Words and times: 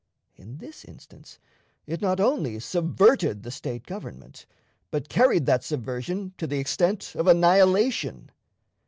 In 0.35 0.57
this 0.57 0.83
instance, 0.85 1.37
it 1.85 2.01
not 2.01 2.19
only 2.19 2.59
subverted 2.59 3.43
the 3.43 3.51
State 3.51 3.85
government, 3.85 4.47
but 4.89 5.09
carried 5.09 5.45
that 5.45 5.63
subversion 5.63 6.33
to 6.39 6.47
the 6.47 6.57
extent 6.57 7.13
of 7.13 7.27
annihilation. 7.27 8.31